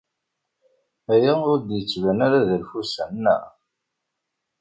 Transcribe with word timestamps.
Aya 1.13 1.33
ur 1.51 1.59
d-yettban 1.59 2.19
ara 2.25 2.47
d 2.47 2.49
alfusan, 2.55 3.13
naɣ? 3.23 3.43